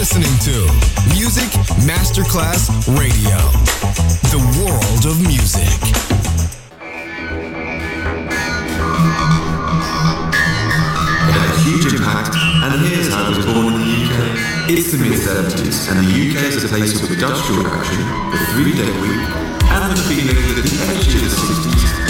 listening 0.00 0.38
to 0.40 0.56
Music 1.12 1.50
Masterclass 1.84 2.72
Radio, 2.96 3.36
the 4.32 4.40
world 4.56 5.04
of 5.04 5.20
music. 5.20 5.68
Huge 11.64 11.92
impact, 11.92 12.34
and 12.34 12.80
here's 12.80 13.12
how 13.12 13.30
it 13.30 13.36
was 13.36 13.44
born 13.44 13.74
in 13.74 13.80
the 13.84 13.96
UK. 14.08 14.70
It's 14.70 14.90
the 14.90 14.96
mid-70s, 14.96 15.90
and 15.90 16.00
the 16.00 16.08
UK 16.08 16.48
is 16.48 16.64
a 16.64 16.68
place 16.68 17.02
of 17.02 17.10
industrial 17.10 17.66
action, 17.66 18.00
the 18.32 18.38
three-day 18.54 18.90
week, 19.02 19.28
and 19.68 19.92
the 19.92 20.00
feeling 20.08 20.40
that 20.56 20.64
the 20.64 20.80
edge 20.96 21.14
of 21.14 21.20
the 21.20 21.28
60s 21.28 22.09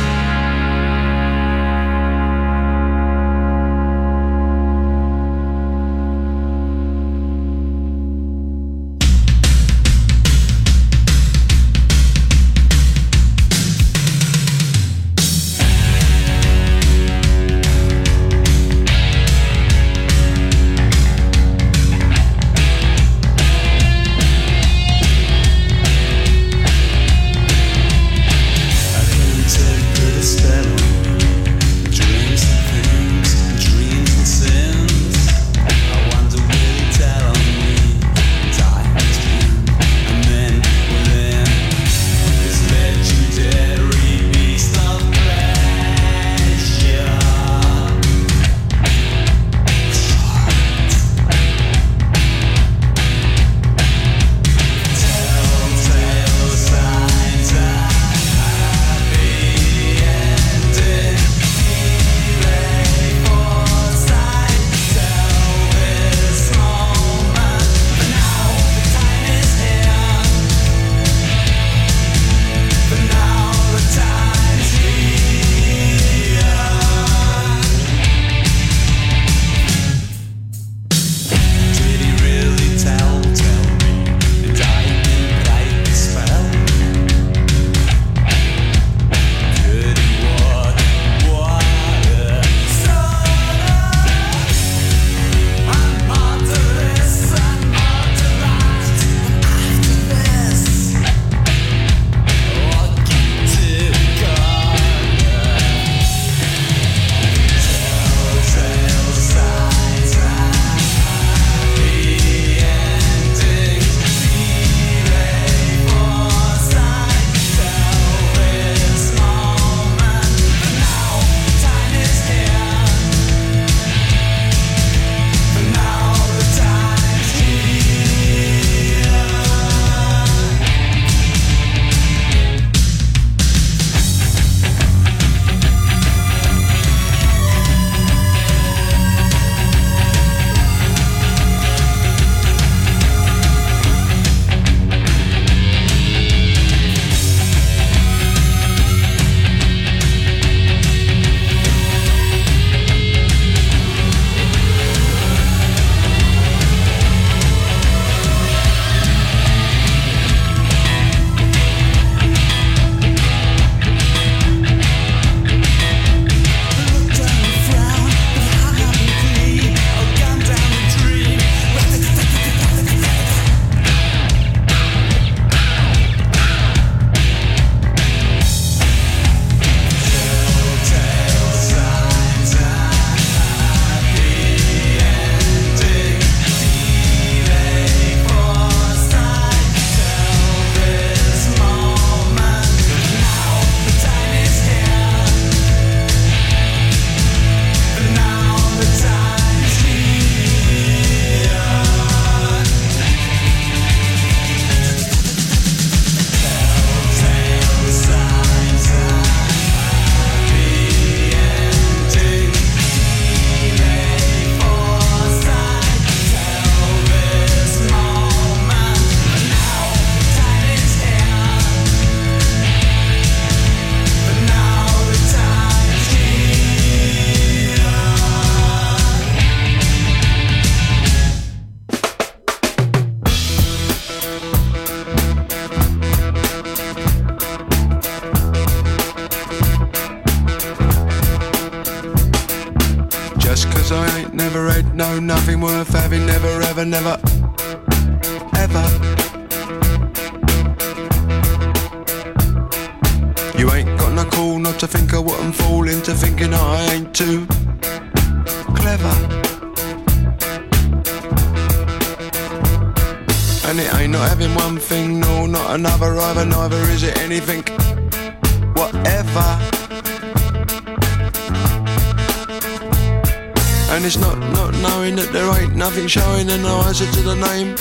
Name 277.41 277.73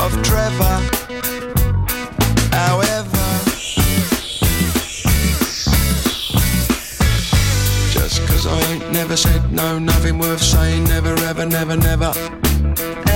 of 0.00 0.10
Trevor. 0.22 0.78
However, 2.50 3.26
just 7.92 8.26
cause 8.26 8.46
I 8.46 8.58
ain't 8.72 8.90
never 8.90 9.16
said 9.16 9.52
no, 9.52 9.78
nothing 9.78 10.18
worth 10.18 10.42
saying, 10.42 10.84
never, 10.84 11.14
ever, 11.30 11.44
never, 11.44 11.76
never, 11.76 12.12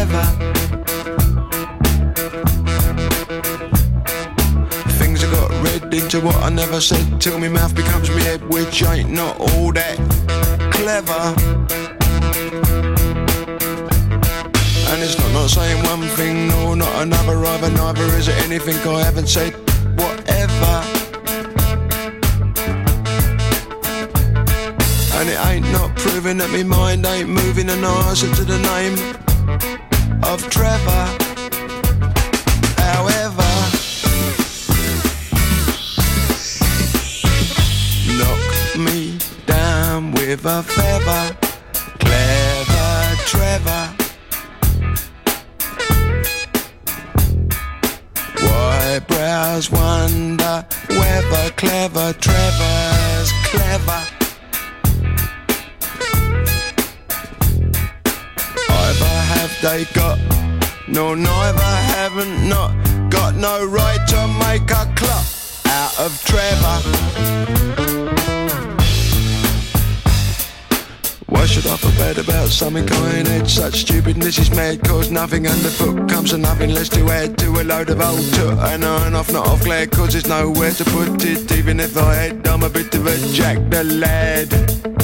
ever. 0.03 0.25
Things 5.01 5.25
I 5.25 5.31
got 5.33 5.51
read 5.65 5.95
into 5.95 6.21
what 6.21 6.37
I 6.43 6.51
never 6.51 6.81
said 6.81 7.21
till 7.23 7.39
my 7.39 7.49
mouth 7.49 7.75
becomes 7.75 8.11
my 8.11 8.21
head, 8.21 8.47
which 8.51 8.83
ain't 8.83 9.11
not 9.11 9.41
all 9.41 9.73
that 9.73 9.97
clever. 10.73 11.56
Not 15.47 15.51
saying 15.53 15.85
one 15.85 16.03
thing, 16.17 16.49
no, 16.49 16.75
not 16.75 17.03
another 17.03 17.45
either, 17.45 17.71
neither 17.71 18.03
is 18.17 18.27
it 18.27 18.35
anything 18.47 18.77
I 18.89 19.05
haven't 19.05 19.29
said, 19.29 19.53
whatever. 19.95 20.75
And 25.15 25.29
it 25.29 25.39
ain't 25.47 25.71
not 25.71 25.95
proving 25.95 26.39
that 26.39 26.51
me 26.51 26.65
mind 26.65 27.07
ain't 27.07 27.29
moving 27.29 27.71
an 27.71 27.85
answer 27.85 28.29
to 28.35 28.45
the 28.45 28.59
name 28.59 28.97
of 30.25 30.43
Trevor. 30.51 31.07
However, 32.83 33.51
knock 38.19 38.77
me 38.79 39.19
down 39.47 40.11
with 40.11 40.45
a 40.45 40.65
feather, 40.65 40.96
Such 73.56 73.87
stupidness 73.87 74.38
is 74.38 74.50
mad, 74.50 74.82
cause 74.82 75.11
nothing 75.11 75.47
and 75.47 75.55
the 75.61 75.69
underfoot 75.69 76.11
comes 76.11 76.32
to 76.32 76.37
nothing 76.37 76.75
less 76.75 76.91
to 76.91 77.08
add 77.08 77.38
to 77.38 77.49
a 77.53 77.64
load 77.64 77.88
of 77.88 78.03
old 78.03 78.20
toot. 78.35 78.58
And 78.58 78.85
on 78.85 79.14
off, 79.14 79.32
not 79.32 79.47
off 79.47 79.64
glad, 79.64 79.91
cause 79.93 80.12
there's 80.12 80.29
nowhere 80.29 80.73
to 80.73 80.85
put 80.85 81.25
it. 81.25 81.50
Even 81.53 81.81
if 81.81 81.97
I 81.97 82.14
had, 82.17 82.47
I'm 82.47 82.62
a 82.64 82.69
bit 82.69 82.94
of 82.94 83.06
a 83.06 83.17
jack 83.32 83.56
the 83.70 83.82
lad. 83.82 84.96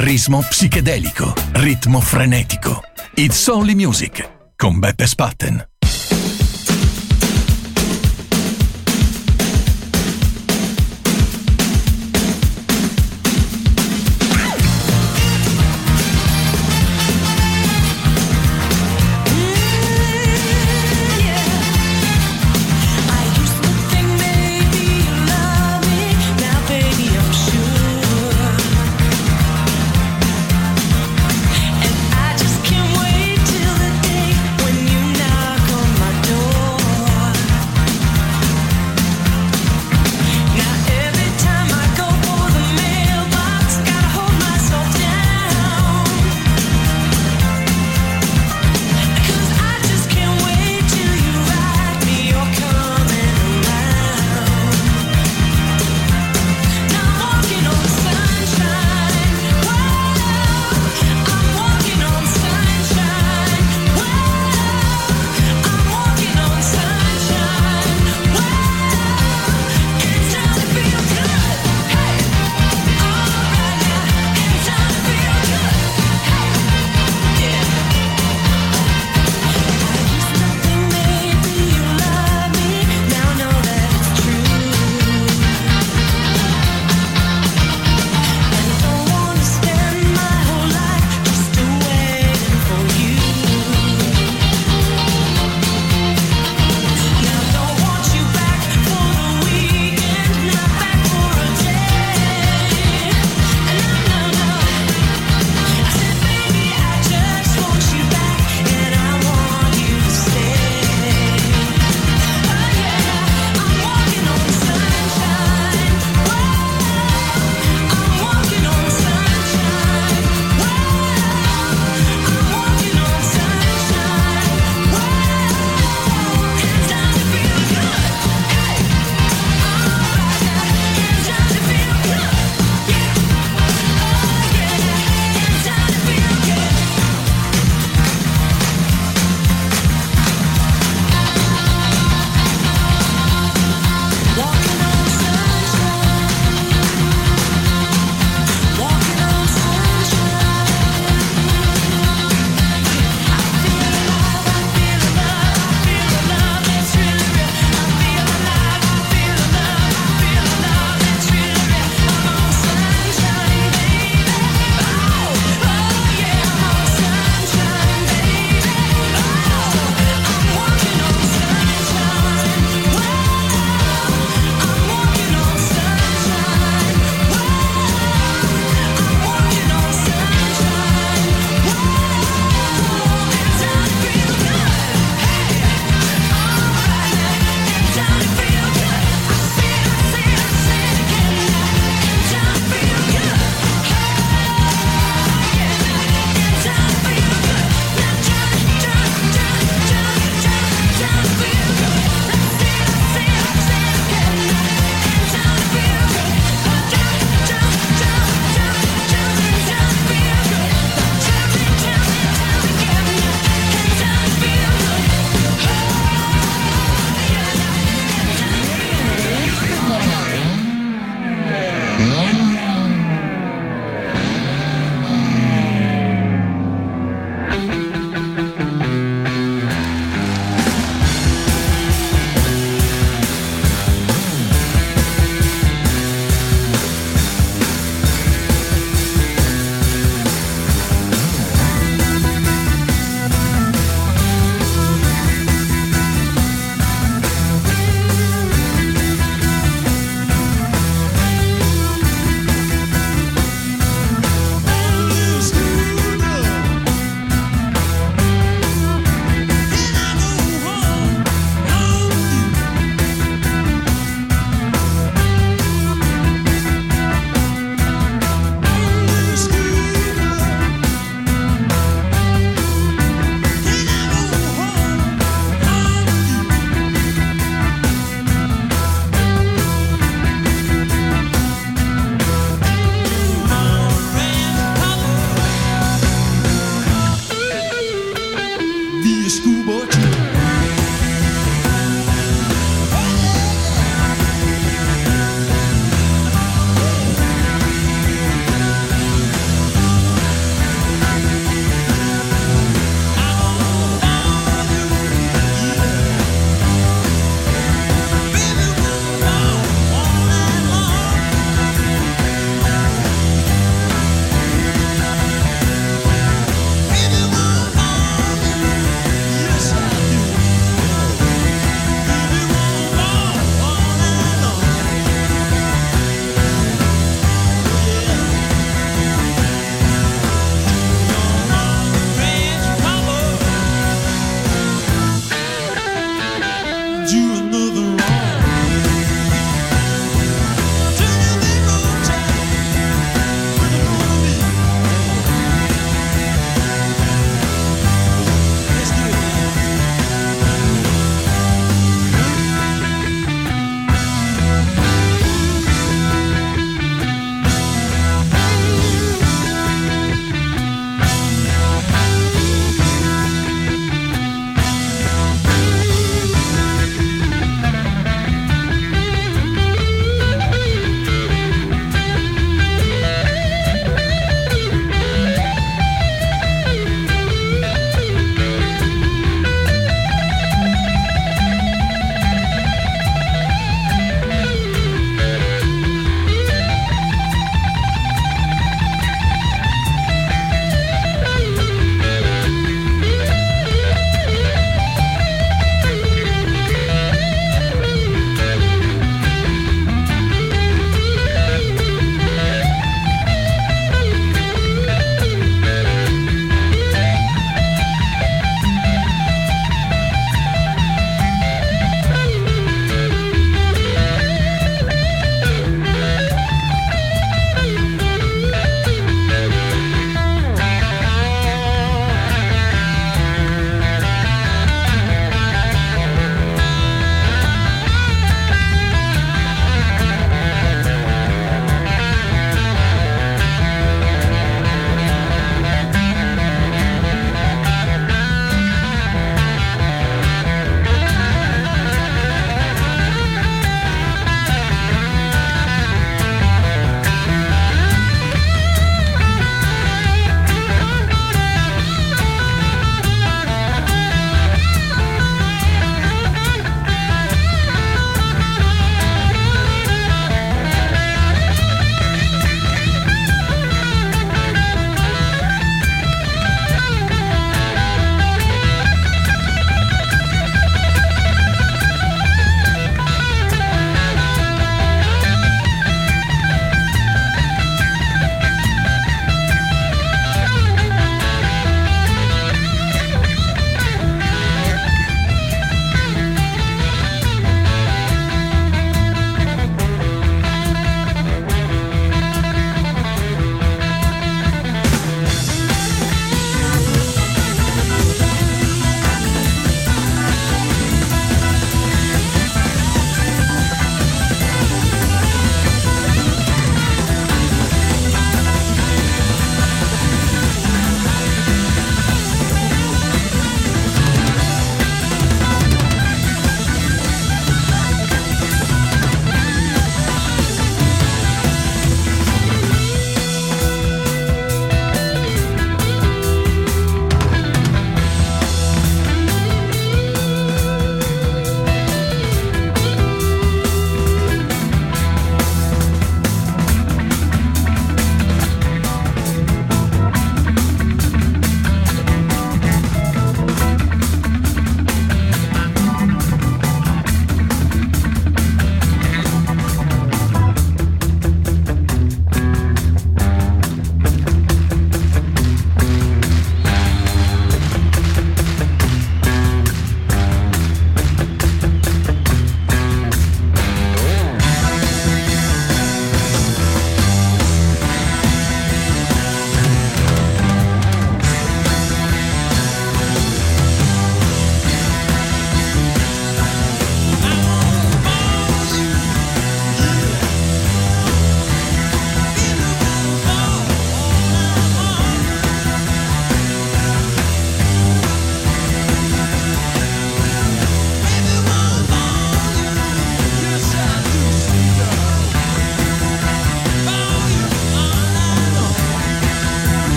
Chitarrismo 0.00 0.40
psichedelico, 0.48 1.34
ritmo 1.52 2.00
frenetico. 2.00 2.80
It's 3.16 3.46
Only 3.48 3.74
Music 3.74 4.54
con 4.56 4.78
Beppe 4.78 5.06
Spatten. 5.06 5.69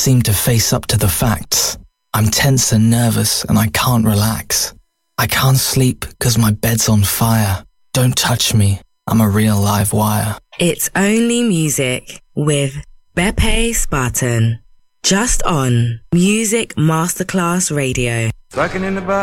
Seem 0.00 0.22
to 0.22 0.32
face 0.32 0.72
up 0.72 0.86
to 0.86 0.96
the 0.96 1.10
facts. 1.10 1.76
I'm 2.14 2.28
tense 2.30 2.72
and 2.72 2.90
nervous 2.90 3.44
and 3.44 3.58
I 3.58 3.66
can't 3.66 4.06
relax. 4.06 4.72
I 5.18 5.26
can't 5.26 5.58
sleep 5.58 6.06
because 6.08 6.38
my 6.38 6.52
bed's 6.52 6.88
on 6.88 7.02
fire. 7.02 7.62
Don't 7.92 8.16
touch 8.16 8.54
me. 8.54 8.80
I'm 9.06 9.20
a 9.20 9.28
real 9.28 9.60
live 9.60 9.92
wire. 9.92 10.38
It's 10.58 10.88
only 10.96 11.42
music 11.42 12.22
with 12.34 12.82
Beppe 13.14 13.74
Spatten. 13.76 14.60
Just 15.02 15.42
on 15.42 16.00
Music 16.14 16.76
Masterclass 16.76 17.70
Radio. 17.70 18.30
Fucking 18.52 18.82
in 18.82 18.94
the 18.94 19.02
butt. 19.02 19.20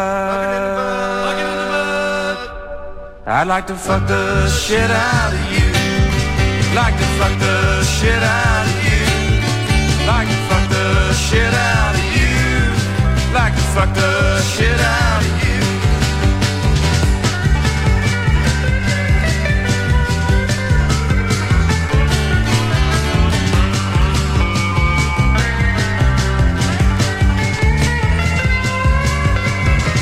I'd 3.26 3.48
like 3.48 3.66
to 3.66 3.76
fuck 3.76 4.08
the 4.08 4.48
shit 4.48 4.92
out 4.92 5.34
of 5.34 5.40
you. 5.58 6.76
Like 6.76 6.94
to 6.94 7.08
fuck 7.18 7.40
the 7.40 7.84
shit 7.84 8.22
out 8.22 8.68
of 8.68 8.84
you. 8.84 8.87
Like 10.08 10.30
to 10.30 10.40
fuck 10.48 10.70
the 10.70 11.14
shit 11.14 11.54
out 11.54 11.94
of 11.94 12.06
you. 12.16 12.38
Like 13.34 13.54
to 13.54 13.66
fuck 13.76 13.94
the 13.94 14.42
shit 14.54 14.80
out 14.80 15.22
of 15.22 15.34
you. 15.44 15.60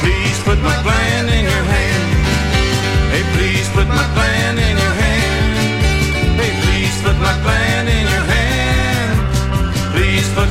Please 0.02 0.38
put 0.44 0.60
my 0.62 0.78
plan 0.86 1.30
in 1.30 1.44
your 1.46 1.64
hand. 1.74 2.04
Hey, 3.12 3.24
please 3.36 3.68
put 3.70 3.88
my 3.88 4.06
plan 4.14 4.60
in 4.60 4.65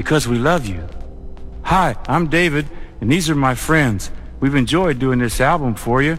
Because 0.00 0.26
we 0.26 0.38
love 0.38 0.64
you. 0.64 0.88
Hi, 1.60 1.94
I'm 2.08 2.28
David, 2.28 2.66
and 3.02 3.12
these 3.12 3.28
are 3.28 3.34
my 3.34 3.54
friends. 3.54 4.10
We've 4.40 4.54
enjoyed 4.54 4.98
doing 4.98 5.18
this 5.18 5.42
album 5.42 5.74
for 5.74 6.00
you. 6.00 6.16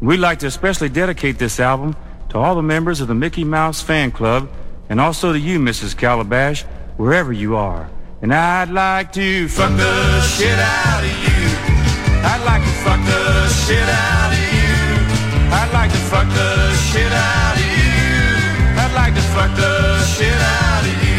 We'd 0.00 0.20
like 0.20 0.38
to 0.38 0.46
especially 0.46 0.88
dedicate 0.88 1.40
this 1.40 1.58
album 1.58 1.96
to 2.28 2.38
all 2.38 2.54
the 2.54 2.62
members 2.62 3.00
of 3.00 3.08
the 3.08 3.14
Mickey 3.16 3.42
Mouse 3.42 3.82
Fan 3.82 4.12
Club 4.12 4.48
and 4.88 5.00
also 5.00 5.32
to 5.32 5.38
you, 5.40 5.58
Mrs. 5.58 5.96
Calabash, 5.96 6.62
wherever 6.96 7.32
you 7.32 7.56
are. 7.56 7.90
And 8.22 8.32
I'd 8.32 8.70
like 8.70 9.10
to 9.14 9.48
fuck 9.48 9.72
the 9.76 10.20
shit 10.20 10.56
out 10.56 11.02
of 11.02 11.10
you. 11.26 11.42
I'd 12.30 12.44
like 12.46 12.62
to 12.62 12.74
fuck 12.86 13.00
the 13.04 13.48
shit 13.66 13.82
out 13.82 14.30
of 14.30 14.44
you. 14.54 15.50
I'd 15.58 15.72
like 15.72 15.90
to 15.90 16.02
fuck 16.06 16.28
the 16.28 16.72
shit 16.86 17.10
out 17.10 17.56
of 17.56 17.66
you. 17.66 18.78
I'd 18.78 18.94
like 18.94 19.12
to 19.12 19.26
fuck 19.34 19.56
the 19.56 20.04
shit 20.04 20.30
out 20.30 20.84
of 20.86 21.08
you. 21.08 21.13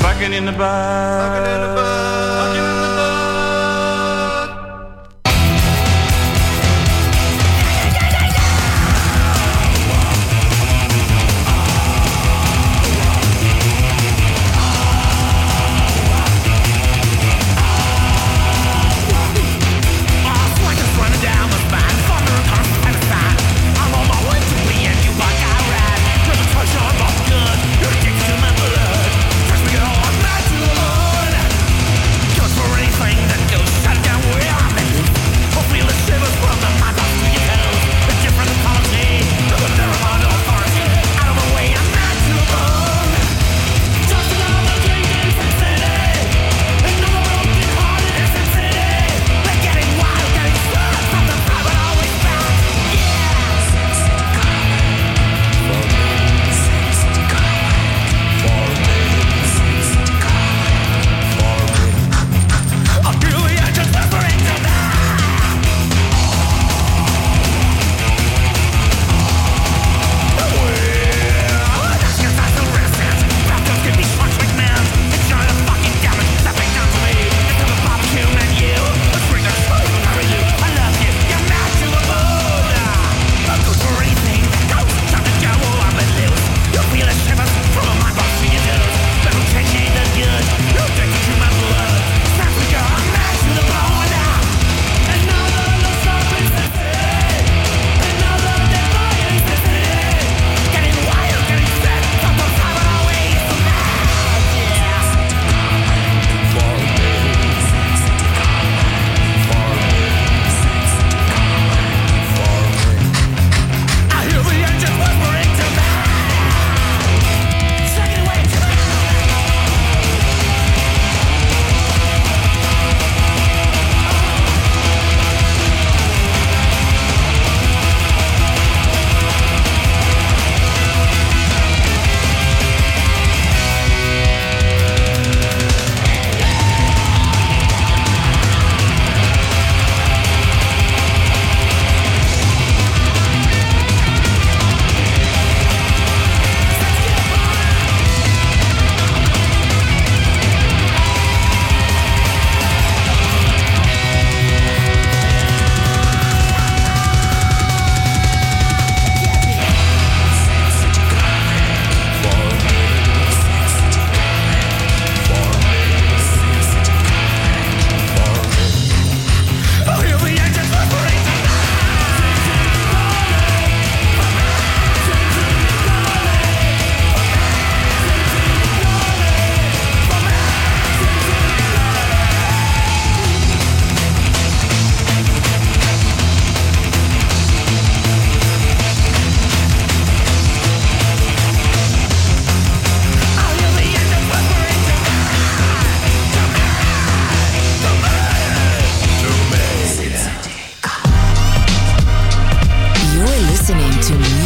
Fucking 0.00 0.32
in 0.32 0.46
the 0.46 0.52
butt. 0.52 0.60
Fucking 0.60 1.52
in 1.54 1.60
the 1.60 1.74
butt. 1.74 3.19